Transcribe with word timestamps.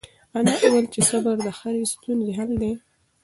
انا 0.37 0.53
وویل 0.61 0.85
چې 0.93 1.01
صبر 1.09 1.35
د 1.45 1.47
هرې 1.59 1.83
ستونزې 1.93 2.31
حل 2.37 2.51
دی. 2.61 2.71